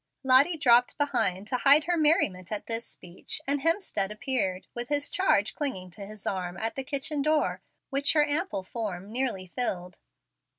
[0.23, 5.11] Lottie dropped behind to hide her merriment at this speech, and Hemstead appeared, with his
[5.11, 9.99] charge clinging to his arm, at the kitchen door, which her ample form nearly filled.